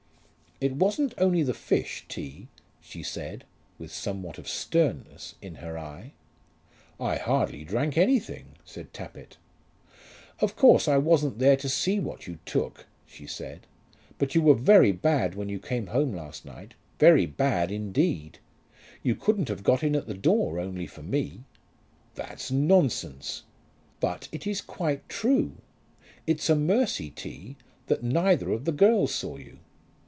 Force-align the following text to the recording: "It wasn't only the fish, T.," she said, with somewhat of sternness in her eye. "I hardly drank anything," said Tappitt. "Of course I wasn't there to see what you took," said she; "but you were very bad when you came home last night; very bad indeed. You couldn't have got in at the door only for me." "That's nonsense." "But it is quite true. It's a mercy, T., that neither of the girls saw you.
"It 0.63 0.75
wasn't 0.75 1.15
only 1.17 1.41
the 1.41 1.55
fish, 1.55 2.05
T.," 2.07 2.47
she 2.79 3.01
said, 3.01 3.45
with 3.79 3.91
somewhat 3.91 4.37
of 4.37 4.47
sternness 4.47 5.33
in 5.41 5.55
her 5.55 5.75
eye. 5.75 6.13
"I 6.99 7.15
hardly 7.15 7.63
drank 7.63 7.97
anything," 7.97 8.57
said 8.63 8.93
Tappitt. 8.93 9.37
"Of 10.39 10.55
course 10.55 10.87
I 10.87 10.97
wasn't 10.99 11.39
there 11.39 11.55
to 11.57 11.67
see 11.67 11.99
what 11.99 12.27
you 12.27 12.37
took," 12.45 12.85
said 13.07 13.29
she; 13.31 13.59
"but 14.19 14.35
you 14.35 14.43
were 14.43 14.53
very 14.53 14.91
bad 14.91 15.33
when 15.33 15.49
you 15.49 15.57
came 15.59 15.87
home 15.87 16.13
last 16.13 16.45
night; 16.45 16.75
very 16.99 17.25
bad 17.25 17.71
indeed. 17.71 18.37
You 19.01 19.15
couldn't 19.15 19.47
have 19.47 19.63
got 19.63 19.81
in 19.81 19.95
at 19.95 20.05
the 20.05 20.13
door 20.13 20.59
only 20.59 20.85
for 20.85 21.01
me." 21.01 21.43
"That's 22.13 22.51
nonsense." 22.51 23.45
"But 23.99 24.27
it 24.31 24.45
is 24.45 24.61
quite 24.61 25.09
true. 25.09 25.53
It's 26.27 26.51
a 26.51 26.55
mercy, 26.55 27.09
T., 27.09 27.55
that 27.87 28.03
neither 28.03 28.51
of 28.51 28.65
the 28.65 28.71
girls 28.71 29.11
saw 29.11 29.37
you. 29.37 29.57